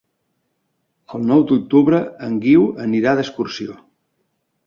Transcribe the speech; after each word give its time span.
El 1.17 1.27
nou 1.31 1.43
d'octubre 1.51 1.99
en 2.29 2.41
Guiu 2.47 2.65
anirà 2.87 3.15
d'excursió. 3.21 3.77